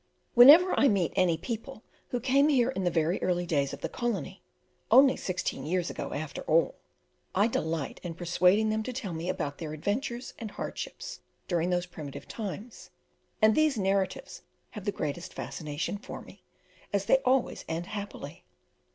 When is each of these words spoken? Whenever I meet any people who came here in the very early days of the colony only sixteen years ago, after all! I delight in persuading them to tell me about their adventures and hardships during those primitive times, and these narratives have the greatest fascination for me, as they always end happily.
Whenever 0.33 0.73
I 0.79 0.87
meet 0.87 1.13
any 1.15 1.37
people 1.37 1.83
who 2.07 2.19
came 2.19 2.49
here 2.49 2.71
in 2.71 2.85
the 2.85 2.89
very 2.89 3.21
early 3.21 3.45
days 3.45 3.71
of 3.71 3.81
the 3.81 3.87
colony 3.87 4.41
only 4.89 5.15
sixteen 5.15 5.63
years 5.63 5.91
ago, 5.91 6.11
after 6.11 6.41
all! 6.47 6.73
I 7.35 7.45
delight 7.45 7.99
in 8.01 8.15
persuading 8.15 8.71
them 8.71 8.81
to 8.81 8.93
tell 8.93 9.13
me 9.13 9.29
about 9.29 9.59
their 9.59 9.73
adventures 9.73 10.33
and 10.39 10.49
hardships 10.49 11.19
during 11.47 11.69
those 11.69 11.85
primitive 11.85 12.27
times, 12.27 12.89
and 13.43 13.53
these 13.53 13.77
narratives 13.77 14.41
have 14.71 14.85
the 14.85 14.91
greatest 14.91 15.35
fascination 15.35 15.99
for 15.99 16.23
me, 16.23 16.41
as 16.91 17.05
they 17.05 17.17
always 17.17 17.63
end 17.67 17.85
happily. 17.85 18.43